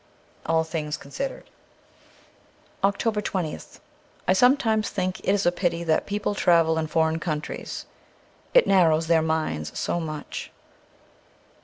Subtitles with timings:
[0.47, 1.47] 'All Things Considered.'
[2.83, 3.79] 32s OCTOBER 20th
[4.27, 7.85] I SOMETIMES think it is a pity that people travel in foreign countries;
[8.55, 10.49] it narrows their minds so much.